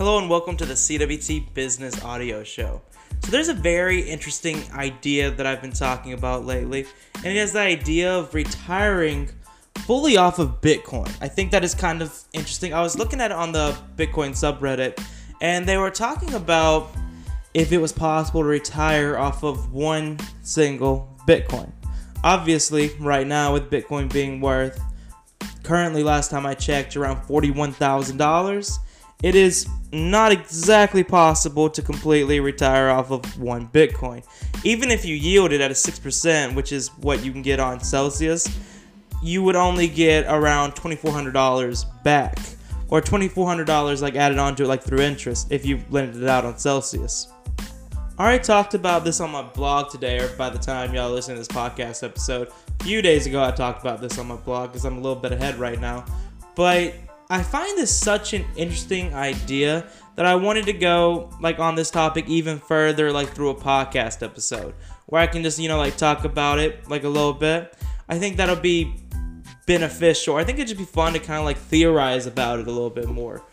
Hello 0.00 0.16
and 0.16 0.30
welcome 0.30 0.56
to 0.56 0.64
the 0.64 0.72
CWT 0.72 1.52
Business 1.52 2.02
Audio 2.02 2.42
Show. 2.42 2.80
So, 3.22 3.30
there's 3.30 3.48
a 3.48 3.52
very 3.52 4.00
interesting 4.00 4.62
idea 4.72 5.30
that 5.30 5.44
I've 5.44 5.60
been 5.60 5.74
talking 5.74 6.14
about 6.14 6.46
lately, 6.46 6.86
and 7.16 7.26
it 7.26 7.36
is 7.36 7.52
the 7.52 7.60
idea 7.60 8.10
of 8.10 8.32
retiring 8.32 9.28
fully 9.80 10.16
off 10.16 10.38
of 10.38 10.62
Bitcoin. 10.62 11.14
I 11.20 11.28
think 11.28 11.50
that 11.50 11.64
is 11.64 11.74
kind 11.74 12.00
of 12.00 12.18
interesting. 12.32 12.72
I 12.72 12.80
was 12.80 12.96
looking 12.96 13.20
at 13.20 13.30
it 13.30 13.34
on 13.36 13.52
the 13.52 13.76
Bitcoin 13.96 14.30
subreddit, 14.30 14.98
and 15.42 15.66
they 15.66 15.76
were 15.76 15.90
talking 15.90 16.32
about 16.32 16.88
if 17.52 17.70
it 17.70 17.76
was 17.76 17.92
possible 17.92 18.40
to 18.40 18.48
retire 18.48 19.18
off 19.18 19.44
of 19.44 19.70
one 19.70 20.18
single 20.42 21.14
Bitcoin. 21.28 21.70
Obviously, 22.24 22.88
right 23.00 23.26
now, 23.26 23.52
with 23.52 23.70
Bitcoin 23.70 24.10
being 24.10 24.40
worth 24.40 24.80
currently, 25.62 26.02
last 26.02 26.30
time 26.30 26.46
I 26.46 26.54
checked, 26.54 26.96
around 26.96 27.20
$41,000 27.26 28.78
it 29.22 29.34
is 29.34 29.68
not 29.92 30.32
exactly 30.32 31.04
possible 31.04 31.68
to 31.68 31.82
completely 31.82 32.40
retire 32.40 32.88
off 32.88 33.10
of 33.10 33.40
one 33.40 33.68
Bitcoin. 33.68 34.24
Even 34.64 34.90
if 34.90 35.04
you 35.04 35.14
yield 35.14 35.52
it 35.52 35.60
at 35.60 35.70
a 35.70 35.74
6%, 35.74 36.54
which 36.54 36.72
is 36.72 36.88
what 36.98 37.24
you 37.24 37.32
can 37.32 37.42
get 37.42 37.60
on 37.60 37.80
Celsius, 37.80 38.48
you 39.22 39.42
would 39.42 39.56
only 39.56 39.88
get 39.88 40.24
around 40.28 40.72
$2,400 40.74 42.02
back. 42.02 42.38
Or 42.88 43.00
$2,400 43.00 44.02
like 44.02 44.16
added 44.16 44.38
onto 44.38 44.64
it 44.64 44.66
like 44.66 44.82
through 44.82 45.00
interest 45.00 45.52
if 45.52 45.64
you 45.64 45.80
lended 45.90 46.22
it 46.22 46.28
out 46.28 46.44
on 46.44 46.58
Celsius. 46.58 47.28
I 48.18 48.24
already 48.24 48.44
talked 48.44 48.74
about 48.74 49.04
this 49.04 49.20
on 49.20 49.30
my 49.30 49.42
blog 49.42 49.90
today, 49.90 50.18
or 50.18 50.28
by 50.36 50.50
the 50.50 50.58
time 50.58 50.92
y'all 50.92 51.10
listen 51.10 51.34
to 51.34 51.38
this 51.38 51.48
podcast 51.48 52.02
episode. 52.02 52.48
A 52.80 52.84
few 52.84 53.00
days 53.00 53.26
ago, 53.26 53.42
I 53.42 53.50
talked 53.50 53.80
about 53.80 54.00
this 54.00 54.18
on 54.18 54.26
my 54.26 54.36
blog 54.36 54.70
because 54.70 54.84
I'm 54.84 54.98
a 54.98 55.00
little 55.00 55.16
bit 55.20 55.32
ahead 55.32 55.56
right 55.58 55.80
now. 55.80 56.04
But 56.54 56.94
I 57.30 57.44
find 57.44 57.78
this 57.78 57.96
such 57.96 58.34
an 58.34 58.44
interesting 58.56 59.14
idea 59.14 59.88
that 60.16 60.26
I 60.26 60.34
wanted 60.34 60.66
to 60.66 60.72
go 60.72 61.30
like 61.40 61.60
on 61.60 61.76
this 61.76 61.88
topic 61.88 62.28
even 62.28 62.58
further, 62.58 63.12
like 63.12 63.28
through 63.28 63.50
a 63.50 63.54
podcast 63.54 64.24
episode 64.24 64.74
where 65.06 65.22
I 65.22 65.28
can 65.28 65.44
just, 65.44 65.56
you 65.60 65.68
know, 65.68 65.78
like 65.78 65.96
talk 65.96 66.24
about 66.24 66.58
it 66.58 66.90
like 66.90 67.04
a 67.04 67.08
little 67.08 67.32
bit. 67.32 67.72
I 68.08 68.18
think 68.18 68.36
that'll 68.36 68.56
be 68.56 68.96
beneficial. 69.64 70.34
I 70.34 70.42
think 70.42 70.58
it'd 70.58 70.76
just 70.76 70.78
be 70.78 70.84
fun 70.84 71.12
to 71.12 71.20
kind 71.20 71.38
of 71.38 71.44
like 71.44 71.56
theorize 71.56 72.26
about 72.26 72.58
it 72.58 72.66
a 72.66 72.70
little 72.72 72.90
bit 72.90 73.08
more. 73.08 73.44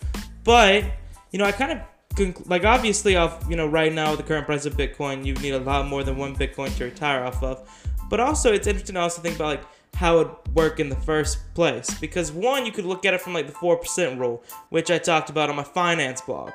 But, 0.44 0.84
you 1.30 1.38
know, 1.38 1.46
I 1.46 1.52
kind 1.52 1.74
of 1.74 2.48
like 2.48 2.64
obviously 2.66 3.16
off, 3.16 3.46
you 3.48 3.56
know, 3.56 3.68
right 3.68 3.94
now 3.94 4.10
with 4.10 4.22
the 4.22 4.26
current 4.26 4.48
price 4.48 4.66
of 4.66 4.76
Bitcoin, 4.76 5.24
you 5.24 5.36
need 5.36 5.54
a 5.54 5.60
lot 5.60 5.86
more 5.86 6.04
than 6.04 6.18
one 6.18 6.36
Bitcoin 6.36 6.76
to 6.78 6.86
retire 6.86 7.24
off 7.24 7.44
of. 7.44 7.70
But 8.10 8.22
also 8.22 8.52
it's 8.52 8.66
interesting 8.66 8.96
to 8.96 9.02
also 9.02 9.22
think 9.22 9.36
about 9.36 9.48
like 9.48 9.64
how 9.98 10.20
it 10.20 10.28
work 10.54 10.80
in 10.80 10.90
the 10.90 10.96
first 10.96 11.40
place. 11.56 11.90
Because 12.00 12.32
one, 12.32 12.68
you 12.68 12.72
could 12.72 12.86
look 12.86 13.04
at 13.04 13.16
it 13.16 13.22
from 13.22 13.34
like 13.34 13.48
the 13.48 13.54
4% 13.54 14.20
rule, 14.20 14.44
which 14.70 14.92
I 14.92 15.00
talked 15.00 15.32
about 15.32 15.50
on 15.50 15.56
my 15.56 15.64
finance 15.64 16.22
blog, 16.22 16.52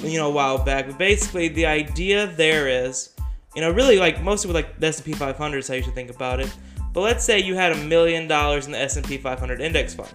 you 0.00 0.16
know, 0.16 0.28
a 0.28 0.32
while 0.32 0.64
back. 0.64 0.86
But 0.86 0.96
basically, 0.96 1.48
the 1.48 1.66
idea 1.66 2.28
there 2.28 2.68
is, 2.68 3.16
you 3.56 3.62
know, 3.62 3.72
really 3.72 3.98
like 3.98 4.22
mostly 4.22 4.46
with 4.46 4.54
like 4.54 4.78
the 4.78 4.86
S&P 4.86 5.12
500 5.12 5.58
is 5.58 5.66
how 5.66 5.74
you 5.74 5.82
should 5.82 5.96
think 5.96 6.08
about 6.08 6.38
it. 6.38 6.54
But 6.92 7.00
let's 7.00 7.24
say 7.24 7.40
you 7.40 7.56
had 7.56 7.72
a 7.72 7.84
million 7.84 8.28
dollars 8.28 8.66
in 8.66 8.72
the 8.72 8.78
S&P 8.78 9.18
500 9.18 9.60
index 9.60 9.94
fund. 9.94 10.14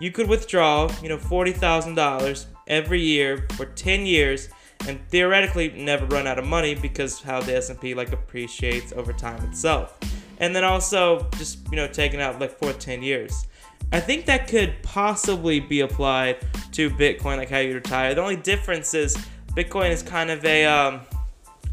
You 0.00 0.10
could 0.10 0.28
withdraw, 0.28 0.92
you 1.04 1.08
know, 1.08 1.18
$40,000 1.18 2.46
every 2.66 3.00
year 3.00 3.46
for 3.52 3.66
10 3.66 4.06
years 4.06 4.48
and 4.88 4.98
theoretically 5.08 5.70
never 5.76 6.04
run 6.06 6.26
out 6.26 6.40
of 6.40 6.46
money 6.46 6.74
because 6.74 7.22
how 7.22 7.40
the 7.40 7.54
S&P 7.58 7.94
like 7.94 8.10
appreciates 8.10 8.92
over 8.92 9.12
time 9.12 9.40
itself 9.44 10.00
and 10.42 10.54
then 10.54 10.64
also 10.64 11.26
just 11.38 11.58
you 11.70 11.76
know 11.76 11.86
taking 11.86 12.20
out 12.20 12.38
like 12.38 12.58
for 12.58 12.72
10 12.72 13.02
years. 13.02 13.46
I 13.92 14.00
think 14.00 14.26
that 14.26 14.48
could 14.48 14.74
possibly 14.82 15.60
be 15.60 15.80
applied 15.80 16.38
to 16.72 16.90
bitcoin 16.90 17.38
like 17.38 17.48
how 17.48 17.58
you 17.58 17.74
retire. 17.74 18.14
The 18.14 18.20
only 18.20 18.36
difference 18.36 18.92
is 18.92 19.16
bitcoin 19.56 19.90
is 19.90 20.02
kind 20.02 20.30
of 20.30 20.44
a 20.44 20.66
um, 20.66 21.00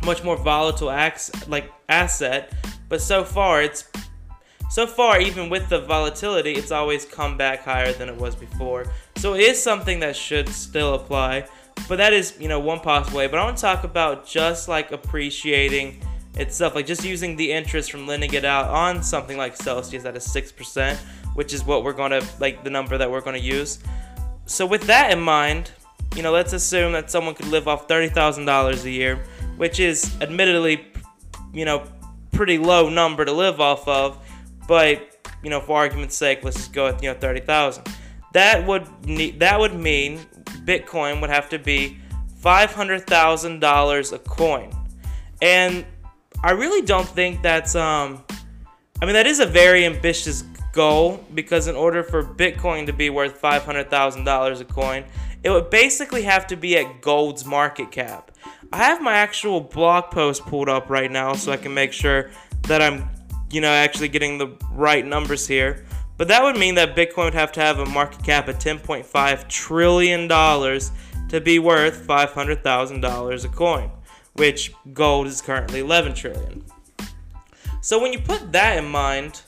much 0.05 0.23
more 0.23 0.37
volatile 0.37 0.91
ac- 0.91 1.33
like 1.47 1.71
asset. 1.89 2.53
But 2.87 3.01
so 3.01 3.23
far 3.23 3.61
it's 3.61 3.85
so 4.69 4.85
far 4.85 5.19
even 5.19 5.49
with 5.49 5.67
the 5.69 5.81
volatility 5.81 6.51
it's 6.51 6.71
always 6.71 7.03
come 7.05 7.37
back 7.37 7.63
higher 7.63 7.91
than 7.91 8.07
it 8.07 8.15
was 8.15 8.35
before. 8.35 8.85
So 9.15 9.33
it 9.33 9.41
is 9.41 9.61
something 9.61 9.99
that 10.01 10.15
should 10.15 10.47
still 10.47 10.93
apply. 10.93 11.47
But 11.87 11.95
that 11.95 12.13
is 12.13 12.35
you 12.39 12.47
know 12.47 12.59
one 12.59 12.81
possible 12.81 13.17
way. 13.17 13.25
But 13.25 13.39
i 13.39 13.43
want 13.43 13.57
to 13.57 13.61
talk 13.61 13.83
about 13.83 14.27
just 14.27 14.67
like 14.67 14.91
appreciating 14.91 16.03
itself, 16.39 16.75
like 16.75 16.85
just 16.85 17.03
using 17.03 17.35
the 17.35 17.51
interest 17.51 17.91
from 17.91 18.07
lending 18.07 18.33
it 18.33 18.45
out 18.45 18.67
on 18.67 19.03
something 19.03 19.37
like 19.37 19.55
Celsius 19.55 20.05
at 20.05 20.15
a 20.15 20.19
6%, 20.19 20.97
which 21.35 21.53
is 21.53 21.63
what 21.63 21.83
we're 21.83 21.93
going 21.93 22.11
to, 22.11 22.25
like 22.39 22.63
the 22.63 22.69
number 22.69 22.97
that 22.97 23.09
we're 23.09 23.21
going 23.21 23.39
to 23.39 23.45
use. 23.45 23.79
So, 24.45 24.65
with 24.65 24.83
that 24.83 25.11
in 25.11 25.19
mind, 25.19 25.71
you 26.15 26.23
know, 26.23 26.31
let's 26.31 26.53
assume 26.53 26.93
that 26.93 27.11
someone 27.11 27.35
could 27.35 27.47
live 27.47 27.67
off 27.67 27.87
$30,000 27.87 28.83
a 28.83 28.89
year, 28.89 29.23
which 29.57 29.79
is 29.79 30.15
admittedly, 30.21 30.87
you 31.53 31.65
know, 31.65 31.83
pretty 32.31 32.57
low 32.57 32.89
number 32.89 33.25
to 33.25 33.31
live 33.31 33.59
off 33.59 33.87
of, 33.87 34.17
but, 34.67 35.17
you 35.43 35.49
know, 35.49 35.59
for 35.59 35.77
argument's 35.77 36.15
sake, 36.15 36.43
let's 36.43 36.57
just 36.57 36.73
go 36.73 36.85
with, 36.91 37.03
you 37.03 37.11
know, 37.13 37.19
30,000. 37.19 37.85
That 38.33 38.65
would 38.65 39.05
need, 39.05 39.39
that 39.39 39.59
would 39.59 39.73
mean 39.73 40.19
Bitcoin 40.65 41.21
would 41.21 41.29
have 41.29 41.49
to 41.49 41.59
be 41.59 41.99
$500,000 42.41 44.13
a 44.13 44.19
coin. 44.19 44.71
And 45.41 45.85
I 46.41 46.51
really 46.51 46.85
don't 46.85 47.07
think 47.07 47.41
that's 47.41 47.75
um 47.75 48.23
I 49.01 49.05
mean 49.05 49.13
that 49.13 49.27
is 49.27 49.39
a 49.39 49.45
very 49.45 49.85
ambitious 49.85 50.43
goal 50.71 51.23
because 51.33 51.67
in 51.67 51.75
order 51.75 52.03
for 52.03 52.23
Bitcoin 52.23 52.85
to 52.85 52.93
be 52.93 53.09
worth 53.09 53.41
$500,000 53.41 54.61
a 54.61 54.65
coin, 54.65 55.03
it 55.43 55.49
would 55.49 55.69
basically 55.69 56.21
have 56.23 56.47
to 56.47 56.55
be 56.55 56.77
at 56.77 57.01
gold's 57.01 57.43
market 57.43 57.91
cap. 57.91 58.31
I 58.71 58.77
have 58.77 59.01
my 59.01 59.15
actual 59.15 59.61
blog 59.61 60.11
post 60.11 60.43
pulled 60.43 60.69
up 60.69 60.89
right 60.89 61.11
now 61.11 61.33
so 61.33 61.51
I 61.51 61.57
can 61.57 61.73
make 61.73 61.91
sure 61.91 62.29
that 62.67 62.81
I'm 62.81 63.09
you 63.51 63.59
know 63.61 63.69
actually 63.69 64.09
getting 64.09 64.37
the 64.37 64.55
right 64.71 65.05
numbers 65.05 65.45
here. 65.47 65.85
But 66.17 66.27
that 66.29 66.43
would 66.43 66.57
mean 66.57 66.75
that 66.75 66.95
Bitcoin 66.95 67.25
would 67.25 67.33
have 67.33 67.51
to 67.53 67.61
have 67.61 67.79
a 67.79 67.85
market 67.85 68.23
cap 68.23 68.47
of 68.49 68.59
10.5 68.59 69.47
trillion 69.47 70.27
dollars 70.27 70.91
to 71.29 71.39
be 71.39 71.59
worth 71.59 72.05
$500,000 72.07 73.45
a 73.45 73.47
coin 73.49 73.91
which 74.39 74.73
gold 74.93 75.27
is 75.27 75.41
currently 75.41 75.81
11 75.81 76.15
trillion. 76.15 76.63
So 77.81 78.01
when 78.01 78.13
you 78.13 78.19
put 78.19 78.51
that 78.53 78.77
in 78.77 78.89
mind, 78.89 79.41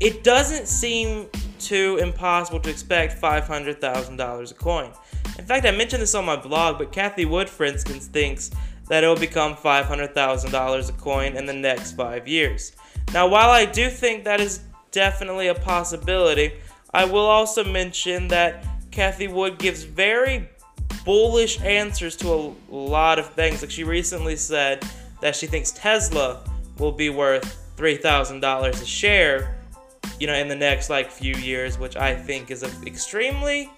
it 0.00 0.24
doesn't 0.24 0.66
seem 0.66 1.28
too 1.58 1.98
impossible 2.00 2.60
to 2.60 2.70
expect 2.70 3.20
$500,000 3.20 4.50
a 4.50 4.54
coin. 4.54 4.90
In 5.38 5.44
fact, 5.44 5.66
I 5.66 5.70
mentioned 5.70 6.02
this 6.02 6.14
on 6.14 6.24
my 6.24 6.36
blog, 6.36 6.78
but 6.78 6.92
Cathie 6.92 7.26
Wood, 7.26 7.48
for 7.48 7.64
instance, 7.64 8.06
thinks 8.06 8.50
that 8.88 9.04
it 9.04 9.06
will 9.06 9.16
become 9.16 9.54
$500,000 9.54 10.88
a 10.88 10.92
coin 10.94 11.36
in 11.36 11.44
the 11.44 11.52
next 11.52 11.92
five 11.92 12.26
years. 12.26 12.72
Now, 13.12 13.28
while 13.28 13.50
I 13.50 13.66
do 13.66 13.90
think 13.90 14.24
that 14.24 14.40
is 14.40 14.60
definitely 14.90 15.48
a 15.48 15.54
possibility, 15.54 16.54
I 16.92 17.04
will 17.04 17.26
also 17.26 17.64
mention 17.64 18.28
that 18.28 18.64
Cathie 18.90 19.28
Wood 19.28 19.58
gives 19.58 19.84
very 19.84 20.48
bullish 21.04 21.60
answers 21.60 22.16
to 22.16 22.28
a 22.28 22.54
lot 22.74 23.18
of 23.18 23.30
things. 23.30 23.62
Like 23.62 23.70
she 23.70 23.84
recently 23.84 24.36
said 24.36 24.84
that 25.20 25.36
she 25.36 25.46
thinks 25.46 25.70
Tesla 25.72 26.44
will 26.78 26.92
be 26.92 27.10
worth 27.10 27.74
$3,000 27.76 28.70
a 28.70 28.84
share, 28.84 29.56
you 30.18 30.26
know, 30.26 30.34
in 30.34 30.48
the 30.48 30.56
next 30.56 30.90
like 30.90 31.10
few 31.10 31.34
years, 31.34 31.78
which 31.78 31.96
I 31.96 32.14
think 32.14 32.50
is 32.50 32.62
an 32.62 32.86
extremely 32.86 33.70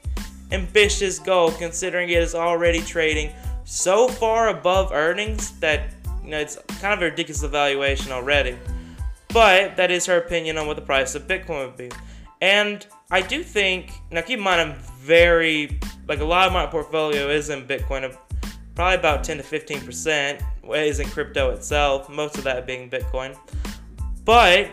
ambitious 0.53 1.19
goal 1.19 1.51
considering 1.53 2.09
it 2.09 2.23
is 2.23 2.35
already 2.35 2.81
trading 2.81 3.33
so 3.65 4.09
far 4.09 4.49
above 4.49 4.93
earnings 4.93 5.53
that 5.59 5.95
you 6.23 6.31
know 6.31 6.39
it's 6.39 6.57
kind 6.81 6.95
of 6.95 7.03
a 7.03 7.07
ridiculous 7.07 7.43
evaluation 7.43 8.13
already. 8.13 8.57
But 9.29 9.77
that 9.77 9.91
is 9.91 10.07
her 10.07 10.19
opinion 10.19 10.59
on 10.59 10.67
what 10.67 10.77
the 10.77 10.83
price 10.83 11.15
of 11.15 11.27
Bitcoin 11.27 11.67
would 11.67 11.77
be. 11.77 11.91
And 12.41 12.87
I 13.11 13.21
do 13.21 13.43
think 13.43 13.91
now 14.11 14.21
keep 14.21 14.39
in 14.39 14.45
mind 14.45 14.61
I'm 14.61 14.75
very 14.99 15.81
like 16.09 16.21
a 16.21 16.25
lot 16.25 16.47
of 16.47 16.53
my 16.53 16.67
portfolio 16.67 17.29
is 17.29 17.51
in 17.51 17.67
Bitcoin, 17.67 18.17
probably 18.75 18.97
about 18.97 19.25
10 19.25 19.39
to 19.39 19.43
15 19.43 19.81
percent 19.81 20.43
is 20.73 21.01
in 21.01 21.09
crypto 21.09 21.51
itself. 21.51 22.09
Most 22.09 22.39
of 22.39 22.45
that 22.45 22.67
being 22.67 22.91
Bitcoin, 22.91 23.37
but 24.25 24.71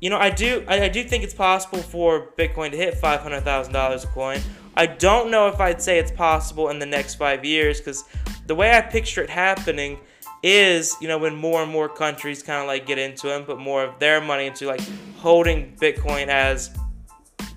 you 0.00 0.10
know 0.10 0.18
I 0.18 0.30
do 0.30 0.64
I, 0.68 0.84
I 0.84 0.88
do 0.88 1.04
think 1.04 1.24
it's 1.24 1.34
possible 1.34 1.78
for 1.78 2.32
Bitcoin 2.38 2.70
to 2.72 2.76
hit 2.76 2.94
five 2.94 3.20
hundred 3.20 3.42
thousand 3.42 3.72
dollars 3.72 4.04
a 4.04 4.08
coin. 4.08 4.40
I 4.76 4.86
don't 4.86 5.30
know 5.30 5.48
if 5.48 5.60
I'd 5.60 5.82
say 5.82 5.98
it's 5.98 6.10
possible 6.10 6.70
in 6.70 6.78
the 6.78 6.86
next 6.86 7.16
five 7.16 7.44
years 7.44 7.78
because 7.78 8.04
the 8.46 8.54
way 8.54 8.72
I 8.72 8.80
picture 8.80 9.22
it 9.22 9.30
happening 9.30 9.98
is 10.42 10.96
you 11.00 11.06
know 11.06 11.18
when 11.18 11.34
more 11.34 11.62
and 11.62 11.70
more 11.70 11.88
countries 11.88 12.42
kind 12.42 12.60
of 12.60 12.66
like 12.66 12.84
get 12.84 12.98
into 12.98 13.32
it 13.32 13.36
and 13.36 13.46
put 13.46 13.58
more 13.58 13.84
of 13.84 13.98
their 14.00 14.20
money 14.20 14.46
into 14.46 14.66
like 14.66 14.80
holding 15.18 15.72
bitcoin 15.76 16.26
as 16.26 16.74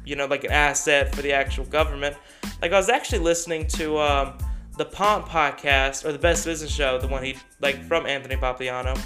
you 0.06 0.16
know 0.16 0.28
like 0.28 0.44
an 0.44 0.52
asset 0.52 1.14
for 1.16 1.24
the 1.24 1.34
actual 1.34 1.66
government 1.66 2.16
like 2.62 2.72
I 2.72 2.78
was 2.78 2.90
actually 2.90 3.20
listening 3.20 3.68
to 3.68 3.98
um, 3.98 4.38
the 4.78 4.86
Pomp 4.86 5.28
podcast 5.28 6.06
or 6.06 6.12
the 6.12 6.20
Best 6.20 6.46
Business 6.46 6.72
Show, 6.72 6.98
the 7.00 7.08
one 7.08 7.24
he 7.24 7.36
like 7.62 7.84
from 7.84 8.06
Anthony 8.06 8.36
Pompliano, 8.36 9.00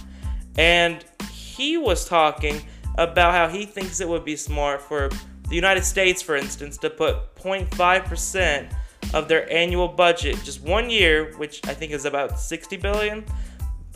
and 0.58 1.04
he 1.32 1.78
was 1.78 2.08
talking 2.08 2.62
about 2.98 3.34
how 3.34 3.48
he 3.48 3.66
thinks 3.66 4.02
it 4.02 4.08
would 4.08 4.26
be 4.26 4.36
smart 4.36 4.82
for 4.82 5.10
the 5.48 5.56
United 5.56 5.84
States, 5.84 6.22
for 6.22 6.36
instance, 6.36 6.78
to 6.78 6.90
put 6.90 7.36
0.5% 7.36 8.72
of 9.14 9.28
their 9.28 9.52
annual 9.52 9.88
budget, 9.88 10.38
just 10.44 10.62
one 10.62 10.90
year, 10.90 11.34
which 11.38 11.66
I 11.68 11.74
think 11.74 11.92
is 11.92 12.06
about 12.06 12.40
60 12.40 12.78
billion, 12.78 13.26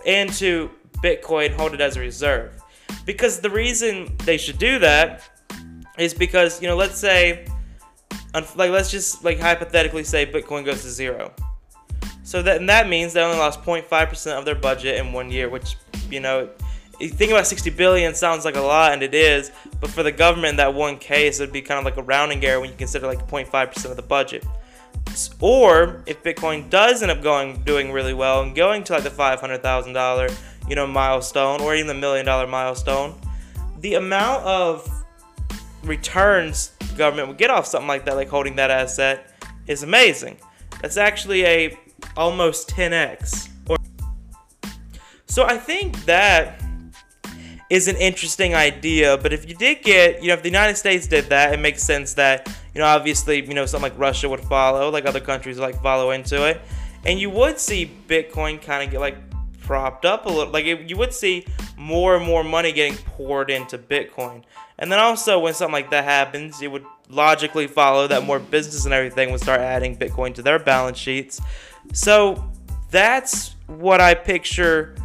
into 0.06 0.70
Bitcoin, 1.04 1.54
hold 1.54 1.74
it 1.74 1.82
as 1.82 1.98
a 1.98 2.00
reserve. 2.00 2.62
Because 3.06 3.40
the 3.40 3.50
reason 3.50 4.16
they 4.20 4.38
should 4.38 4.58
do 4.58 4.80
that 4.80 5.24
is 5.98 6.14
because, 6.14 6.62
you 6.62 6.68
know, 6.68 6.76
let's 6.76 6.98
say, 6.98 7.46
like, 8.34 8.72
let's 8.72 8.92
just, 8.92 9.24
like, 9.24 9.40
hypothetically 9.40 10.04
say 10.04 10.26
Bitcoin 10.26 10.66
goes 10.66 10.82
to 10.82 10.90
zero. 10.90 11.34
So 12.24 12.42
that, 12.42 12.66
that 12.68 12.90
means 12.90 13.14
they 13.14 13.22
only 13.22 13.38
lost 13.38 13.62
0.5% 13.62 14.38
of 14.38 14.46
their 14.46 14.56
budget 14.56 14.98
in 14.98 15.14
one 15.14 15.30
year, 15.30 15.50
which, 15.50 15.76
you 16.10 16.20
know, 16.20 16.50
you 17.00 17.10
think 17.10 17.32
about 17.32 17.48
60 17.48 17.70
billion 17.72 18.14
sounds 18.16 18.46
like 18.46 18.56
a 18.56 18.62
lot, 18.62 18.94
and 18.94 19.04
it 19.04 19.14
is, 19.14 19.52
but 19.82 19.90
for 19.90 20.04
the 20.04 20.12
government 20.12 20.58
that 20.58 20.74
one 20.74 20.98
case, 20.98 21.40
would 21.40 21.52
be 21.52 21.62
kind 21.62 21.80
of 21.80 21.86
like 21.86 21.98
a 21.98 22.04
rounding 22.04 22.44
error 22.46 22.60
when 22.60 22.70
you 22.70 22.76
consider 22.76 23.08
like 23.08 23.28
0.5% 23.28 23.86
of 23.90 23.96
the 23.96 24.02
budget. 24.02 24.46
Or 25.40 26.02
if 26.06 26.24
Bitcoin 26.24 26.70
does 26.70 27.02
end 27.02 27.12
up 27.12 27.22
going 27.22 27.62
doing 27.64 27.92
really 27.92 28.14
well 28.14 28.42
and 28.42 28.56
going 28.56 28.84
to 28.86 28.94
like 28.94 29.04
the 29.04 29.10
$500,000 29.10 30.40
you 30.70 30.76
know 30.76 30.88
milestone 30.88 31.62
or 31.62 31.76
even 31.76 31.88
the 31.88 31.94
million 31.94 32.26
dollar 32.26 32.48
milestone, 32.48 33.20
the 33.80 33.96
amount 33.96 34.44
of 34.46 35.03
returns 35.84 36.72
the 36.80 36.96
government 36.96 37.28
would 37.28 37.38
get 37.38 37.50
off 37.50 37.66
something 37.66 37.88
like 37.88 38.06
that, 38.06 38.16
like 38.16 38.30
holding 38.30 38.56
that 38.58 38.72
asset, 38.72 39.32
is 39.68 39.84
amazing. 39.84 40.38
That's 40.82 40.98
actually 40.98 41.46
a 41.46 41.78
almost 42.18 42.70
10x. 42.70 43.50
Or 43.68 43.78
so 45.26 45.46
I 45.46 45.58
think 45.58 46.06
that 46.06 46.62
is 47.70 47.88
an 47.88 47.96
interesting 47.96 48.54
idea. 48.54 49.18
But 49.18 49.34
if 49.34 49.48
you 49.48 49.56
did 49.56 49.82
get, 49.82 50.22
you 50.22 50.28
know, 50.28 50.36
if 50.36 50.44
the 50.44 50.50
United 50.50 50.76
States 50.76 51.08
did 51.08 51.26
that, 51.26 51.54
it 51.54 51.60
makes 51.60 51.82
sense 51.82 52.14
that, 52.16 52.48
you 52.74 52.80
know, 52.80 52.86
obviously, 52.86 53.44
you 53.44 53.54
know, 53.54 53.66
something 53.66 53.92
like 53.92 54.00
Russia 54.00 54.30
would 54.30 54.42
follow, 54.42 54.90
like 54.90 55.06
other 55.06 55.20
countries 55.20 55.58
like 55.60 55.82
follow 55.82 56.12
into 56.12 56.46
it. 56.48 56.62
And 57.06 57.20
you 57.20 57.30
would 57.32 57.60
see 57.60 57.92
Bitcoin 58.08 58.62
kind 58.62 58.84
of 58.84 58.92
get 58.92 59.00
like 59.00 59.18
propped 59.62 60.06
up 60.06 60.26
a 60.26 60.30
little. 60.30 60.54
Like 60.54 60.66
it, 60.66 60.90
you 60.90 60.98
would 60.98 61.14
see 61.14 61.46
more 61.84 62.16
and 62.16 62.26
more 62.26 62.44
money 62.44 62.72
getting 62.72 62.98
poured 62.98 63.50
into 63.50 63.78
Bitcoin. 63.78 64.44
And 64.80 64.92
then 64.92 65.00
also, 65.00 65.38
when 65.40 65.54
something 65.54 65.74
like 65.74 65.92
that 65.92 66.06
happens, 66.06 66.62
it 66.62 66.72
would 66.72 66.86
logically 67.10 67.68
follow 67.68 68.08
that 68.08 68.24
more 68.24 68.40
business 68.40 68.86
and 68.86 68.94
everything 68.94 69.32
would 69.32 69.42
start 69.42 69.60
adding 69.60 69.98
Bitcoin 69.98 70.34
to 70.36 70.42
their 70.42 70.60
balance 70.60 70.98
sheets. 70.98 71.42
So 71.92 72.50
that's 72.90 73.56
what 73.68 74.00
I 74.00 74.14
picture 74.16 74.96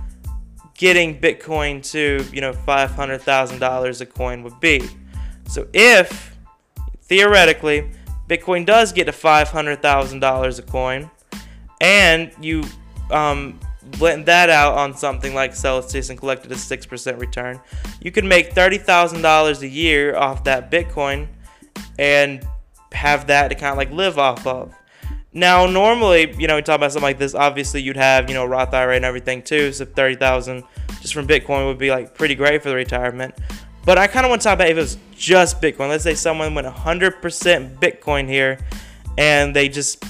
getting 0.74 1.20
Bitcoin 1.20 1.82
to, 1.90 2.24
you 2.32 2.40
know, 2.40 2.52
$500,000 2.52 4.00
a 4.00 4.06
coin 4.06 4.42
would 4.44 4.60
be. 4.60 4.88
So 5.48 5.66
if 5.72 6.36
theoretically 7.02 7.90
Bitcoin 8.28 8.64
does 8.64 8.92
get 8.92 9.06
to 9.06 9.12
$500,000 9.12 10.58
a 10.58 10.62
coin 10.62 11.10
and 11.80 12.30
you 12.40 12.62
um, 13.10 13.58
blend 13.92 14.26
that 14.26 14.50
out 14.50 14.74
on 14.74 14.96
something 14.96 15.34
like 15.34 15.54
Celsius 15.54 16.10
and 16.10 16.18
collected 16.18 16.52
a 16.52 16.56
6% 16.56 17.20
return, 17.20 17.60
you 18.00 18.10
could 18.10 18.24
make 18.24 18.54
$30,000 18.54 19.62
a 19.62 19.68
year 19.68 20.16
off 20.16 20.44
that 20.44 20.70
Bitcoin 20.70 21.28
and 21.98 22.46
have 22.92 23.26
that 23.26 23.48
to 23.48 23.54
kind 23.54 23.72
of 23.72 23.76
like 23.78 23.90
live 23.90 24.18
off 24.18 24.46
of. 24.46 24.74
Now, 25.32 25.66
normally, 25.66 26.34
you 26.38 26.46
know, 26.46 26.56
we 26.56 26.62
talk 26.62 26.76
about 26.76 26.92
something 26.92 27.02
like 27.02 27.18
this. 27.18 27.34
Obviously, 27.34 27.82
you'd 27.82 27.96
have, 27.96 28.28
you 28.28 28.34
know, 28.34 28.46
Roth 28.46 28.72
IRA 28.72 28.96
and 28.96 29.04
everything 29.04 29.42
too. 29.42 29.72
So 29.72 29.84
thirty 29.84 30.16
thousand 30.16 30.64
just 31.02 31.14
from 31.14 31.26
Bitcoin 31.26 31.66
would 31.66 31.78
be 31.78 31.90
like 31.90 32.14
pretty 32.14 32.34
great 32.34 32.62
for 32.62 32.70
the 32.70 32.74
retirement. 32.74 33.34
But 33.84 33.98
I 33.98 34.06
kind 34.06 34.26
of 34.26 34.30
want 34.30 34.42
to 34.42 34.44
talk 34.44 34.54
about 34.54 34.68
if 34.68 34.76
it 34.76 34.80
was 34.80 34.98
just 35.12 35.60
Bitcoin. 35.60 35.88
Let's 35.88 36.04
say 36.04 36.14
someone 36.14 36.54
went 36.54 36.66
100% 36.66 37.78
Bitcoin 37.78 38.28
here, 38.28 38.58
and 39.16 39.54
they 39.54 39.68
just 39.68 40.04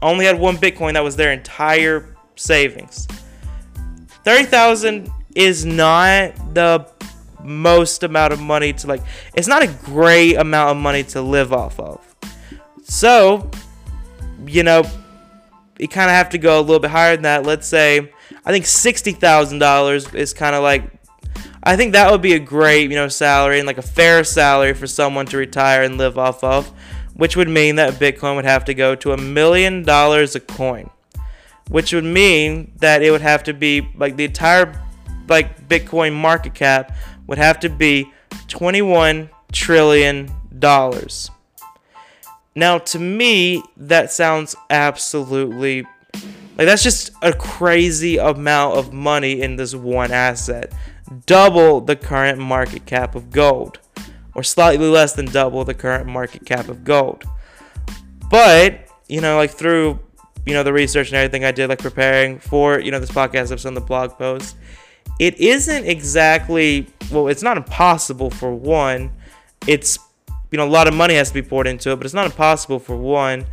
only 0.00 0.24
had 0.24 0.38
one 0.38 0.56
Bitcoin 0.56 0.94
that 0.94 1.04
was 1.04 1.16
their 1.16 1.32
entire 1.32 2.13
savings. 2.36 3.08
Thirty 4.24 4.44
thousand 4.44 5.10
is 5.34 5.64
not 5.64 6.54
the 6.54 6.88
most 7.42 8.02
amount 8.02 8.32
of 8.32 8.40
money 8.40 8.72
to 8.72 8.86
like. 8.86 9.02
It's 9.34 9.48
not 9.48 9.62
a 9.62 9.66
great 9.66 10.36
amount 10.36 10.70
of 10.70 10.76
money 10.76 11.02
to 11.04 11.20
live 11.20 11.52
off 11.52 11.78
of. 11.78 12.00
So 12.84 13.50
you 14.46 14.62
know, 14.62 14.84
you 15.78 15.88
kind 15.88 16.10
of 16.10 16.14
have 16.14 16.30
to 16.30 16.38
go 16.38 16.58
a 16.58 16.62
little 16.62 16.80
bit 16.80 16.90
higher 16.90 17.16
than 17.16 17.22
that. 17.22 17.44
Let's 17.44 17.66
say, 17.66 18.12
I 18.44 18.52
think 18.52 18.66
sixty 18.66 19.12
thousand 19.12 19.58
dollars 19.58 20.12
is 20.14 20.32
kind 20.34 20.54
of 20.54 20.62
like, 20.62 20.84
I 21.62 21.76
think 21.76 21.92
that 21.92 22.10
would 22.10 22.22
be 22.22 22.34
a 22.34 22.38
great, 22.38 22.90
you 22.90 22.96
know, 22.96 23.08
salary 23.08 23.58
and 23.58 23.66
like 23.66 23.78
a 23.78 23.82
fair 23.82 24.24
salary 24.24 24.74
for 24.74 24.86
someone 24.86 25.26
to 25.26 25.36
retire 25.36 25.82
and 25.82 25.98
live 25.98 26.18
off 26.18 26.44
of, 26.44 26.70
which 27.14 27.36
would 27.36 27.48
mean 27.48 27.76
that 27.76 27.94
Bitcoin 27.94 28.36
would 28.36 28.44
have 28.44 28.64
to 28.66 28.74
go 28.74 28.94
to 28.96 29.12
a 29.12 29.16
million 29.16 29.82
dollars 29.82 30.34
a 30.34 30.40
coin, 30.40 30.90
which 31.68 31.92
would 31.92 32.04
mean 32.04 32.72
that 32.76 33.02
it 33.02 33.10
would 33.10 33.20
have 33.20 33.42
to 33.44 33.54
be 33.54 33.88
like 33.96 34.16
the 34.16 34.24
entire 34.24 34.80
like 35.28 35.68
Bitcoin 35.68 36.14
market 36.14 36.54
cap 36.54 36.94
would 37.26 37.38
have 37.38 37.58
to 37.60 37.68
be 37.68 38.12
twenty 38.48 38.82
one 38.82 39.30
trillion 39.52 40.30
dollars. 40.58 41.30
Now, 42.54 42.78
to 42.78 42.98
me, 42.98 43.62
that 43.76 44.12
sounds 44.12 44.54
absolutely 44.70 45.84
like 46.56 46.66
that's 46.66 46.84
just 46.84 47.10
a 47.22 47.32
crazy 47.32 48.16
amount 48.16 48.76
of 48.76 48.92
money 48.92 49.40
in 49.40 49.56
this 49.56 49.74
one 49.74 50.12
asset. 50.12 50.72
Double 51.26 51.80
the 51.80 51.96
current 51.96 52.38
market 52.38 52.86
cap 52.86 53.14
of 53.14 53.30
gold, 53.30 53.80
or 54.34 54.42
slightly 54.42 54.88
less 54.88 55.14
than 55.14 55.26
double 55.26 55.64
the 55.64 55.74
current 55.74 56.06
market 56.06 56.46
cap 56.46 56.68
of 56.68 56.84
gold. 56.84 57.24
But, 58.30 58.88
you 59.08 59.20
know, 59.20 59.36
like 59.36 59.50
through, 59.50 60.00
you 60.46 60.54
know, 60.54 60.62
the 60.62 60.72
research 60.72 61.08
and 61.08 61.16
everything 61.16 61.44
I 61.44 61.52
did, 61.52 61.68
like 61.68 61.78
preparing 61.78 62.38
for, 62.38 62.80
you 62.80 62.90
know, 62.90 63.00
this 63.00 63.10
podcast 63.10 63.50
episode 63.50 63.74
the 63.74 63.80
blog 63.80 64.12
post, 64.12 64.56
it 65.18 65.38
isn't 65.38 65.84
exactly, 65.86 66.86
well, 67.10 67.28
it's 67.28 67.42
not 67.42 67.56
impossible 67.56 68.30
for 68.30 68.54
one. 68.54 69.12
It's 69.66 69.98
you 70.54 70.58
know, 70.58 70.68
a 70.68 70.70
lot 70.70 70.86
of 70.86 70.94
money 70.94 71.14
has 71.14 71.30
to 71.30 71.34
be 71.34 71.42
poured 71.42 71.66
into 71.66 71.90
it, 71.90 71.96
but 71.96 72.04
it's 72.04 72.14
not 72.14 72.26
impossible 72.26 72.78
for 72.78 72.96
one. 72.96 73.44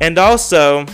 And 0.00 0.18
also, 0.18 0.86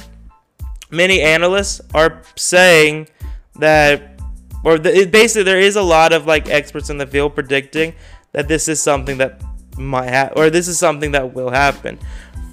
many 0.90 1.22
analysts 1.22 1.80
are 1.94 2.20
saying 2.36 3.08
that, 3.54 4.20
or 4.62 4.78
the, 4.78 5.06
basically, 5.06 5.44
there 5.44 5.58
is 5.58 5.76
a 5.76 5.82
lot 5.82 6.12
of 6.12 6.26
like 6.26 6.50
experts 6.50 6.90
in 6.90 6.98
the 6.98 7.06
field 7.06 7.34
predicting 7.34 7.94
that 8.32 8.46
this 8.46 8.68
is 8.68 8.78
something 8.82 9.16
that 9.16 9.42
might 9.78 10.10
happen, 10.10 10.36
or 10.36 10.50
this 10.50 10.68
is 10.68 10.78
something 10.78 11.12
that 11.12 11.32
will 11.32 11.48
happen. 11.50 11.98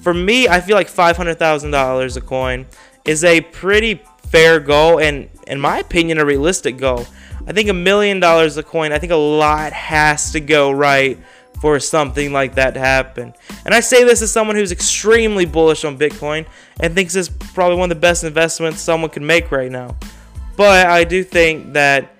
For 0.01 0.13
me, 0.13 0.47
I 0.47 0.61
feel 0.61 0.77
like 0.77 0.87
$500,000 0.87 2.15
a 2.15 2.21
coin 2.21 2.65
is 3.05 3.23
a 3.23 3.41
pretty 3.41 4.01
fair 4.29 4.59
goal, 4.59 4.99
and 4.99 5.29
in 5.47 5.59
my 5.59 5.79
opinion, 5.79 6.17
a 6.17 6.25
realistic 6.25 6.77
goal. 6.77 7.05
I 7.47 7.53
think 7.53 7.69
a 7.69 7.73
million 7.73 8.19
dollars 8.19 8.57
a 8.57 8.63
coin, 8.63 8.91
I 8.91 8.99
think 8.99 9.11
a 9.11 9.15
lot 9.15 9.73
has 9.73 10.31
to 10.31 10.39
go 10.39 10.71
right 10.71 11.17
for 11.59 11.79
something 11.79 12.31
like 12.33 12.55
that 12.55 12.73
to 12.73 12.79
happen. 12.79 13.33
And 13.65 13.73
I 13.73 13.81
say 13.81 14.03
this 14.03 14.21
as 14.21 14.31
someone 14.31 14.55
who's 14.55 14.71
extremely 14.71 15.45
bullish 15.45 15.83
on 15.83 15.97
Bitcoin 15.97 16.47
and 16.79 16.95
thinks 16.95 17.15
it's 17.15 17.29
probably 17.29 17.77
one 17.77 17.91
of 17.91 17.95
the 17.97 18.01
best 18.01 18.23
investments 18.23 18.81
someone 18.81 19.11
can 19.11 19.25
make 19.25 19.51
right 19.51 19.71
now. 19.71 19.95
But 20.57 20.87
I 20.87 21.03
do 21.03 21.23
think 21.23 21.73
that 21.73 22.15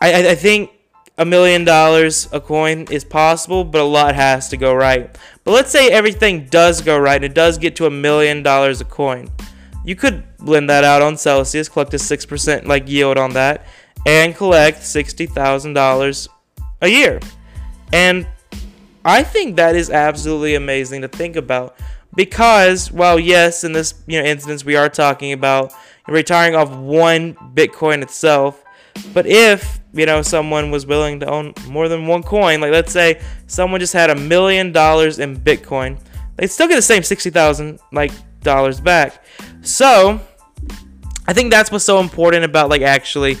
I, 0.00 0.30
I 0.30 0.34
think 0.34 0.70
a 1.16 1.24
million 1.24 1.64
dollars 1.64 2.28
a 2.32 2.40
coin 2.40 2.86
is 2.90 3.04
possible, 3.04 3.64
but 3.64 3.80
a 3.80 3.84
lot 3.84 4.14
has 4.14 4.48
to 4.48 4.56
go 4.56 4.74
right. 4.74 5.16
But 5.44 5.52
let's 5.52 5.70
say 5.70 5.90
everything 5.90 6.46
does 6.46 6.80
go 6.80 6.98
right 6.98 7.16
and 7.16 7.24
it 7.24 7.34
does 7.34 7.58
get 7.58 7.76
to 7.76 7.86
a 7.86 7.90
million 7.90 8.42
dollars 8.42 8.80
a 8.80 8.84
coin. 8.84 9.30
You 9.84 9.94
could 9.94 10.24
blend 10.38 10.70
that 10.70 10.82
out 10.82 11.02
on 11.02 11.16
Celsius, 11.16 11.68
collect 11.68 11.94
a 11.94 11.98
6% 11.98 12.66
like 12.66 12.88
yield 12.88 13.18
on 13.18 13.34
that, 13.34 13.66
and 14.06 14.34
collect 14.34 14.80
$60,000 14.80 16.28
a 16.80 16.88
year. 16.88 17.20
And 17.92 18.26
I 19.04 19.22
think 19.22 19.56
that 19.56 19.76
is 19.76 19.90
absolutely 19.90 20.54
amazing 20.54 21.02
to 21.02 21.08
think 21.08 21.36
about 21.36 21.76
because, 22.14 22.90
well, 22.90 23.20
yes, 23.20 23.62
in 23.62 23.72
this 23.72 23.94
you 24.06 24.20
know 24.20 24.24
instance 24.26 24.64
we 24.64 24.76
are 24.76 24.88
talking 24.88 25.32
about 25.32 25.72
retiring 26.08 26.54
off 26.54 26.70
one 26.70 27.34
Bitcoin 27.54 28.02
itself, 28.02 28.63
but 29.12 29.26
if 29.26 29.80
you 29.92 30.06
know 30.06 30.22
someone 30.22 30.70
was 30.70 30.86
willing 30.86 31.20
to 31.20 31.26
own 31.26 31.54
more 31.68 31.88
than 31.88 32.06
one 32.06 32.22
coin, 32.22 32.60
like 32.60 32.72
let's 32.72 32.92
say 32.92 33.20
someone 33.46 33.80
just 33.80 33.92
had 33.92 34.10
a 34.10 34.14
million 34.14 34.72
dollars 34.72 35.18
in 35.18 35.36
Bitcoin, 35.36 35.98
they'd 36.36 36.48
still 36.48 36.68
get 36.68 36.76
the 36.76 36.82
same 36.82 37.02
sixty 37.02 37.30
thousand 37.30 37.80
like 37.92 38.12
dollars 38.40 38.80
back. 38.80 39.24
So 39.62 40.20
I 41.26 41.32
think 41.32 41.50
that's 41.50 41.70
what's 41.70 41.84
so 41.84 42.00
important 42.00 42.44
about 42.44 42.68
like 42.68 42.82
actually 42.82 43.36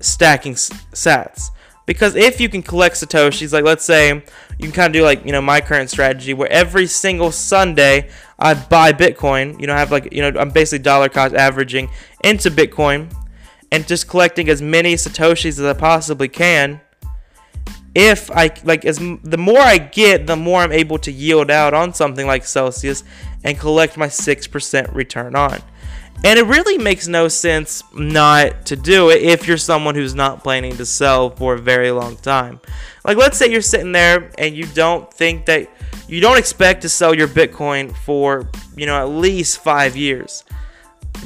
stacking 0.00 0.54
sats 0.54 1.50
because 1.86 2.14
if 2.14 2.40
you 2.40 2.48
can 2.48 2.62
collect 2.62 2.96
satoshis, 2.96 3.52
like 3.52 3.64
let's 3.64 3.84
say 3.84 4.14
you 4.58 4.68
can 4.68 4.72
kind 4.72 4.86
of 4.86 4.92
do 4.92 5.04
like 5.04 5.24
you 5.24 5.32
know 5.32 5.42
my 5.42 5.60
current 5.60 5.90
strategy 5.90 6.34
where 6.34 6.50
every 6.50 6.86
single 6.86 7.30
Sunday 7.30 8.10
I 8.38 8.54
buy 8.54 8.92
Bitcoin. 8.92 9.60
You 9.60 9.66
know, 9.66 9.74
I 9.74 9.78
have 9.78 9.90
like 9.90 10.12
you 10.12 10.22
know 10.22 10.38
I'm 10.38 10.50
basically 10.50 10.82
dollar 10.82 11.08
cost 11.08 11.34
averaging 11.34 11.90
into 12.22 12.50
Bitcoin 12.50 13.12
and 13.74 13.88
just 13.88 14.06
collecting 14.06 14.48
as 14.48 14.62
many 14.62 14.94
satoshis 14.94 15.58
as 15.58 15.62
I 15.62 15.72
possibly 15.72 16.28
can. 16.28 16.80
if 17.94 18.30
I 18.30 18.50
like 18.64 18.84
as 18.84 18.98
the 18.98 19.38
more 19.38 19.60
I 19.60 19.78
get, 19.78 20.26
the 20.26 20.36
more 20.36 20.60
I'm 20.60 20.72
able 20.72 20.98
to 20.98 21.12
yield 21.12 21.50
out 21.50 21.74
on 21.74 21.94
something 21.94 22.26
like 22.26 22.44
Celsius 22.44 23.04
and 23.44 23.58
collect 23.58 23.96
my 23.96 24.08
6% 24.08 24.94
return 24.94 25.36
on. 25.36 25.60
And 26.24 26.38
it 26.38 26.46
really 26.46 26.78
makes 26.78 27.06
no 27.06 27.28
sense 27.28 27.84
not 27.92 28.66
to 28.66 28.76
do 28.76 29.10
it 29.10 29.22
if 29.22 29.46
you're 29.46 29.58
someone 29.58 29.94
who's 29.94 30.14
not 30.14 30.42
planning 30.42 30.76
to 30.78 30.86
sell 30.86 31.30
for 31.30 31.54
a 31.54 31.58
very 31.58 31.90
long 31.90 32.16
time. 32.16 32.60
Like 33.04 33.16
let's 33.16 33.36
say 33.36 33.50
you're 33.50 33.60
sitting 33.60 33.92
there 33.92 34.30
and 34.38 34.56
you 34.56 34.66
don't 34.66 35.12
think 35.12 35.46
that 35.46 35.68
you 36.08 36.20
don't 36.20 36.38
expect 36.38 36.82
to 36.82 36.88
sell 36.88 37.14
your 37.14 37.28
Bitcoin 37.28 37.94
for, 37.96 38.48
you 38.76 38.86
know, 38.86 39.00
at 39.00 39.08
least 39.08 39.58
5 39.58 39.96
years. 39.96 40.44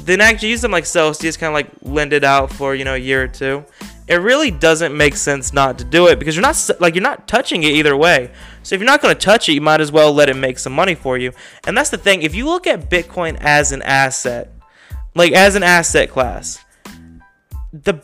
Then 0.01 0.21
actually 0.21 0.49
use 0.49 0.61
them 0.61 0.71
like 0.71 0.85
Celsius 0.85 1.37
kind 1.37 1.49
of 1.49 1.53
like 1.53 1.69
lend 1.81 2.13
it 2.13 2.23
out 2.23 2.51
for, 2.51 2.75
you 2.75 2.85
know, 2.85 2.95
a 2.95 2.97
year 2.97 3.23
or 3.23 3.27
two 3.27 3.65
it 4.09 4.15
really 4.15 4.49
doesn't 4.49 4.97
make 4.97 5.15
sense 5.15 5.53
not 5.53 5.77
to 5.77 5.83
do 5.83 6.07
it 6.07 6.17
because 6.17 6.35
you're 6.35 6.41
not 6.41 6.69
like 6.79 6.95
you're 6.95 7.03
not 7.03 7.27
touching 7.27 7.61
it 7.61 7.73
either 7.73 7.95
way. 7.95 8.31
So 8.63 8.73
if 8.73 8.81
you're 8.81 8.89
not 8.89 9.03
going 9.03 9.15
to 9.15 9.19
touch 9.19 9.47
it, 9.47 9.53
you 9.53 9.61
might 9.61 9.81
as 9.81 9.91
well 9.91 10.11
let 10.11 10.29
it 10.29 10.35
make 10.35 10.57
some 10.57 10.73
money 10.73 10.95
for 10.95 11.17
you. 11.19 11.31
And 11.65 11.77
that's 11.77 11.91
the 11.91 11.97
thing. 11.97 12.23
If 12.23 12.33
you 12.33 12.47
look 12.47 12.65
at 12.65 12.89
Bitcoin 12.89 13.37
as 13.39 13.71
an 13.71 13.83
asset, 13.83 14.51
like 15.13 15.31
as 15.33 15.53
an 15.53 15.61
asset 15.61 16.09
class, 16.09 16.65
the 17.71 18.01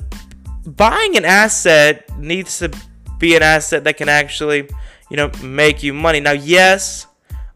buying 0.68 1.18
an 1.18 1.26
asset 1.26 2.08
needs 2.20 2.60
to 2.60 2.72
be 3.18 3.36
an 3.36 3.42
asset 3.42 3.84
that 3.86 3.98
can 3.98 4.08
actually, 4.08 4.70
you 5.10 5.18
know, 5.18 5.32
make 5.42 5.82
you 5.82 5.92
money. 5.92 6.20
Now, 6.20 6.34
yes, 6.34 7.08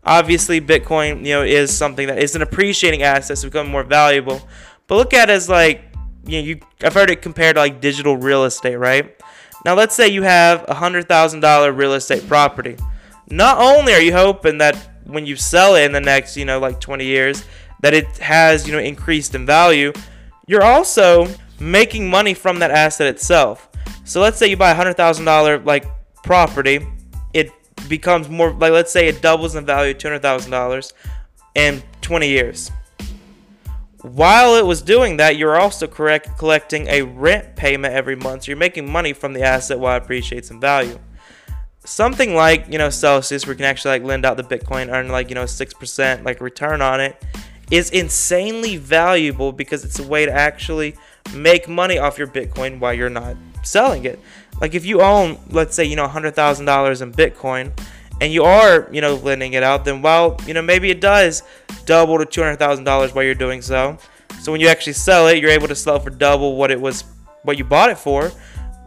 obviously 0.09 0.59
Bitcoin, 0.59 1.19
you 1.19 1.35
know, 1.35 1.43
is 1.43 1.75
something 1.75 2.07
that 2.07 2.17
is 2.17 2.35
an 2.35 2.41
appreciating 2.41 3.03
asset, 3.03 3.37
so 3.37 3.47
becoming 3.47 3.71
more 3.71 3.83
valuable. 3.83 4.41
But 4.87 4.95
look 4.95 5.13
at 5.13 5.29
it 5.29 5.33
as 5.33 5.47
like 5.47 5.83
you 6.25 6.39
know, 6.39 6.45
you 6.45 6.59
I've 6.83 6.93
heard 6.93 7.09
it 7.09 7.21
compared 7.21 7.55
to 7.55 7.61
like 7.61 7.79
digital 7.79 8.17
real 8.17 8.43
estate, 8.43 8.75
right? 8.75 9.15
Now 9.63 9.75
let's 9.75 9.95
say 9.95 10.09
you 10.09 10.23
have 10.23 10.65
a 10.67 10.73
hundred 10.73 11.07
thousand 11.07 11.41
dollar 11.41 11.71
real 11.71 11.93
estate 11.93 12.27
property. 12.27 12.75
Not 13.29 13.59
only 13.59 13.93
are 13.93 14.01
you 14.01 14.11
hoping 14.11 14.57
that 14.57 14.75
when 15.05 15.25
you 15.25 15.35
sell 15.35 15.75
it 15.75 15.83
in 15.83 15.91
the 15.91 16.01
next, 16.01 16.35
you 16.35 16.45
know, 16.45 16.59
like 16.59 16.79
20 16.79 17.05
years, 17.05 17.43
that 17.81 17.93
it 17.93 18.07
has, 18.17 18.67
you 18.67 18.73
know, 18.73 18.79
increased 18.79 19.35
in 19.35 19.45
value, 19.45 19.93
you're 20.47 20.63
also 20.63 21.27
making 21.59 22.09
money 22.09 22.33
from 22.33 22.59
that 22.59 22.71
asset 22.71 23.07
itself. 23.07 23.69
So 24.03 24.21
let's 24.21 24.37
say 24.37 24.47
you 24.47 24.57
buy 24.57 24.71
a 24.71 24.75
hundred 24.75 24.95
thousand 24.95 25.25
dollar 25.25 25.59
like 25.59 25.85
property, 26.23 26.87
becomes 27.89 28.29
more 28.29 28.53
like 28.53 28.71
let's 28.71 28.91
say 28.91 29.07
it 29.07 29.21
doubles 29.21 29.55
in 29.55 29.65
value, 29.65 29.93
two 29.93 30.07
hundred 30.07 30.21
thousand 30.21 30.51
dollars 30.51 30.93
in 31.55 31.83
20 32.01 32.27
years. 32.29 32.71
While 34.01 34.55
it 34.55 34.65
was 34.65 34.81
doing 34.81 35.17
that, 35.17 35.35
you're 35.35 35.59
also 35.59 35.85
correct 35.85 36.37
collecting 36.37 36.87
a 36.87 37.01
rent 37.01 37.57
payment 37.57 37.93
every 37.93 38.15
month. 38.15 38.43
So 38.43 38.51
you're 38.51 38.57
making 38.57 38.89
money 38.89 39.11
from 39.11 39.33
the 39.33 39.43
asset 39.43 39.77
while 39.77 39.97
it 39.97 40.03
appreciates 40.03 40.51
in 40.51 40.61
value. 40.61 40.97
Something 41.83 42.33
like, 42.33 42.67
you 42.69 42.77
know, 42.77 42.89
Celsius, 42.89 43.45
where 43.45 43.53
you 43.53 43.57
can 43.57 43.65
actually 43.65 43.99
like 43.99 44.03
lend 44.03 44.25
out 44.25 44.37
the 44.37 44.43
Bitcoin, 44.43 44.89
earn 44.89 45.09
like, 45.09 45.27
you 45.27 45.35
know, 45.35 45.43
6% 45.43 46.23
like 46.23 46.39
return 46.39 46.81
on 46.81 47.01
it, 47.01 47.21
is 47.71 47.89
insanely 47.89 48.77
valuable 48.77 49.51
because 49.51 49.83
it's 49.83 49.99
a 49.99 50.07
way 50.07 50.25
to 50.25 50.31
actually 50.31 50.95
make 51.33 51.67
money 51.67 51.97
off 51.97 52.17
your 52.17 52.27
Bitcoin 52.27 52.79
while 52.79 52.93
you're 52.93 53.09
not 53.09 53.35
selling 53.63 54.05
it. 54.05 54.19
Like 54.61 54.75
if 54.75 54.85
you 54.85 55.01
own, 55.01 55.37
let's 55.49 55.75
say, 55.75 55.85
you 55.85 55.95
know, 55.95 56.07
$100,000 56.07 57.01
in 57.01 57.11
Bitcoin, 57.13 57.71
and 58.21 58.33
you 58.33 58.43
are, 58.43 58.89
you 58.91 59.01
know, 59.01 59.15
lending 59.15 59.53
it 59.53 59.63
out, 59.63 59.85
then 59.85 60.01
well, 60.01 60.39
you 60.45 60.53
know, 60.53 60.61
maybe 60.61 60.89
it 60.89 61.01
does 61.01 61.43
double 61.85 62.17
to 62.17 62.25
two 62.25 62.41
hundred 62.41 62.57
thousand 62.57 62.83
dollars 62.83 63.13
while 63.13 63.23
you're 63.23 63.35
doing 63.35 63.61
so. 63.61 63.97
So 64.41 64.51
when 64.51 64.61
you 64.61 64.67
actually 64.67 64.93
sell 64.93 65.27
it, 65.27 65.39
you're 65.39 65.51
able 65.51 65.67
to 65.67 65.75
sell 65.75 65.99
for 65.99 66.09
double 66.09 66.55
what 66.55 66.71
it 66.71 66.79
was, 66.79 67.03
what 67.43 67.57
you 67.57 67.63
bought 67.63 67.89
it 67.89 67.97
for. 67.97 68.31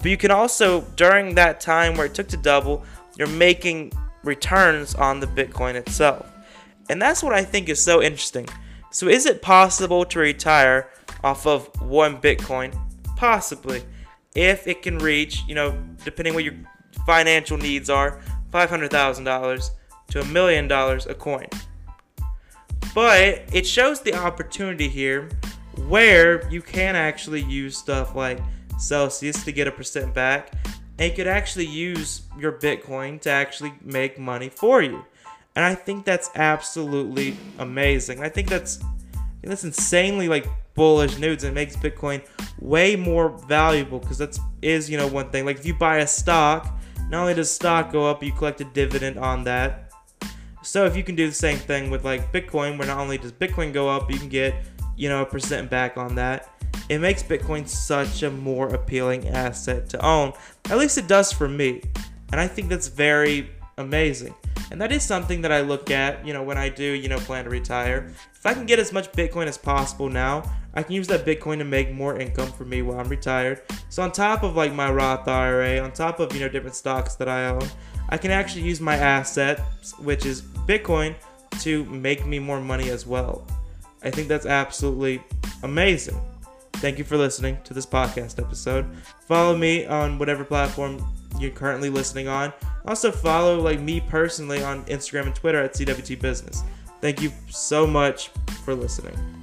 But 0.01 0.11
you 0.11 0.17
can 0.17 0.31
also, 0.31 0.83
during 0.97 1.35
that 1.37 1.61
time 1.61 1.97
where 1.97 2.07
it 2.07 2.15
took 2.15 2.29
to 2.29 2.37
double, 2.37 2.85
you're 3.17 3.29
making 3.29 3.93
returns 4.25 4.95
on 4.95 5.21
the 5.21 5.27
Bitcoin 5.27 5.75
itself, 5.75 6.31
and 6.89 7.01
that's 7.01 7.23
what 7.23 7.33
I 7.33 7.45
think 7.45 7.69
is 7.69 7.83
so 7.83 8.03
interesting. 8.03 8.49
So 8.91 9.09
is 9.09 9.25
it 9.25 9.41
possible 9.41 10.05
to 10.05 10.19
retire 10.19 10.91
off 11.25 11.47
of 11.47 11.69
one 11.81 12.21
Bitcoin? 12.21 12.77
Possibly, 13.17 13.83
if 14.35 14.67
it 14.67 14.83
can 14.83 14.99
reach, 14.99 15.43
you 15.47 15.55
know, 15.55 15.77
depending 16.05 16.35
what 16.35 16.45
your 16.45 16.55
financial 17.07 17.57
needs 17.57 17.91
are, 17.91 18.21
$500,000 18.51 19.71
to 20.09 20.21
a 20.21 20.25
million 20.27 20.69
dollars 20.69 21.07
a 21.07 21.15
coin. 21.15 21.47
But 22.95 23.43
it 23.53 23.67
shows 23.67 24.01
the 24.01 24.15
opportunity 24.15 24.89
here 24.89 25.31
where 25.89 26.49
you 26.51 26.61
can 26.61 26.97
actually 26.97 27.43
use 27.43 27.77
stuff 27.77 28.15
like 28.15 28.39
Celsius 28.79 29.45
to 29.45 29.53
get 29.53 29.67
a 29.67 29.73
percent 29.73 30.13
back 30.13 30.53
and 30.99 31.11
you 31.11 31.17
could 31.17 31.27
actually 31.27 31.67
use 31.67 32.23
your 32.39 32.53
Bitcoin 32.53 33.21
to 33.23 33.31
actually 33.31 33.73
make 33.83 34.19
money 34.19 34.49
for 34.49 34.83
you. 34.83 35.05
And 35.57 35.65
I 35.65 35.75
think 35.75 36.05
that's 36.05 36.31
absolutely 36.35 37.37
amazing. 37.59 38.23
I 38.23 38.29
think 38.29 38.49
that's 38.49 38.83
that's 39.43 39.65
insanely 39.65 40.29
like 40.29 40.47
bullish 40.75 41.19
news 41.19 41.45
and 41.45 41.55
makes 41.55 41.77
Bitcoin 41.77 42.27
way 42.61 42.97
more 42.97 43.31
valuable 43.47 43.99
because 43.99 44.19
that's 44.19 44.39
is 44.61 44.89
you 44.89 44.97
know 44.97 45.07
one 45.07 45.31
thing. 45.31 45.45
Like 45.45 45.59
if 45.59 45.67
you 45.67 45.75
buy 45.75 45.99
a 45.99 46.07
stock 46.07 46.79
not 47.13 47.21
only 47.21 47.35
does 47.35 47.51
stock 47.51 47.93
go 47.93 48.09
up, 48.09 48.23
you 48.23 48.33
collect 48.33 48.63
a 48.63 48.65
dividend 48.65 49.19
on 49.19 49.45
that. 49.45 49.93
So 50.63 50.87
if 50.87 50.97
you 50.97 51.05
can 51.05 51.15
do 51.15 51.27
the 51.27 51.35
same 51.35 51.59
thing 51.59 51.91
with 51.91 52.07
like 52.07 52.33
Bitcoin, 52.33 52.79
where 52.79 52.89
not 52.89 52.99
only 52.99 53.19
does 53.19 53.33
Bitcoin 53.33 53.71
go 53.71 53.87
up, 53.87 54.11
you 54.11 54.19
can 54.19 54.31
get, 54.31 54.55
you 54.97 55.11
know, 55.11 55.21
a 55.21 55.27
percent 55.27 55.69
back 55.69 55.99
on 55.99 56.15
that. 56.15 56.49
It 56.89 57.01
makes 57.01 57.23
Bitcoin 57.23 57.69
such 57.69 58.23
a 58.23 58.31
more 58.31 58.69
appealing 58.69 59.29
asset 59.29 59.91
to 59.91 60.03
own. 60.03 60.33
At 60.71 60.79
least 60.79 60.97
it 60.97 61.07
does 61.07 61.31
for 61.31 61.49
me. 61.49 61.83
And 62.31 62.41
I 62.41 62.49
think 62.49 62.71
that's 62.71 62.89
very 62.89 63.51
amazing. 63.77 64.35
And 64.71 64.81
that 64.81 64.91
is 64.91 65.03
something 65.03 65.43
that 65.43 65.53
I 65.53 65.61
look 65.61 65.91
at, 65.91 66.27
you 66.27 66.33
know, 66.33 66.43
when 66.43 66.57
I 66.57 66.71
do, 66.71 66.83
you 66.83 67.11
know, 67.11 67.19
plan 67.19 67.45
to 67.45 67.51
retire. 67.51 68.11
If 68.35 68.47
I 68.47 68.55
can 68.55 68.65
get 68.65 68.79
as 68.79 68.91
much 68.91 69.13
Bitcoin 69.13 69.49
as 69.49 69.59
possible 69.59 70.09
now, 70.09 70.45
I 70.75 70.83
can 70.83 70.95
use 70.95 71.07
that 71.09 71.27
Bitcoin 71.27 71.59
to 71.59 71.65
make 71.65 71.93
more 71.93 72.19
income 72.19 72.51
for 72.53 72.65
me 72.65 72.83
while 72.83 72.99
I'm 72.99 73.09
retired. 73.09 73.63
So 73.89 74.03
on 74.03 74.13
top 74.13 74.43
of 74.43 74.57
like 74.57 74.73
my 74.73 74.91
Roth 74.91 75.29
IRA, 75.29 75.79
on 75.79 75.93
top 75.93 76.21
of, 76.21 76.33
you 76.35 76.41
know, 76.41 76.49
different 76.49 76.77
stocks 76.77 77.15
that 77.17 77.29
I 77.29 77.47
own, 77.47 77.69
I 78.09 78.17
can 78.17 78.31
actually 78.31 78.63
use 78.63 78.81
my 78.81 78.97
assets, 78.97 79.99
which 79.99 80.27
is 80.27 80.43
Bitcoin, 80.43 81.15
to 81.61 81.85
make 81.87 82.27
me 82.27 82.39
more 82.39 82.61
money 82.61 82.91
as 82.91 83.07
well. 83.07 83.47
I 84.03 84.11
think 84.11 84.29
that's 84.29 84.47
absolutely 84.47 85.23
amazing. 85.63 86.21
Thank 86.75 86.99
you 86.99 87.05
for 87.05 87.17
listening 87.17 87.59
to 87.65 87.75
this 87.75 87.87
podcast 87.87 88.43
episode. 88.43 88.87
Follow 89.29 89.57
me 89.57 89.87
on 89.87 90.19
whatever 90.19 90.45
platform 90.45 91.05
you're 91.39 91.51
currently 91.51 91.91
listening 91.91 92.29
on. 92.29 92.53
Also 92.87 93.13
follow 93.13 93.61
like 93.61 93.81
me 93.81 94.01
personally 94.01 94.63
on 94.63 94.85
Instagram 94.87 95.27
and 95.27 95.35
Twitter 95.35 95.63
at 95.63 95.75
CWT 95.75 96.21
Business. 96.21 96.63
Thank 97.01 97.23
you 97.23 97.33
so 97.49 97.87
much 97.87 98.29
for 98.65 98.75
listening. 98.75 99.42